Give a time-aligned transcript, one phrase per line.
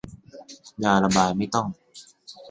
[0.83, 1.67] ยาระบายไม่ต้อง